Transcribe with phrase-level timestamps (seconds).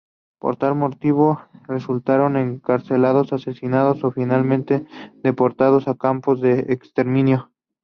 [0.39, 4.83] Por tal motivo, resultaron encarcelados, asesinados o finalmente
[5.21, 7.51] deportados a campos de exterminio.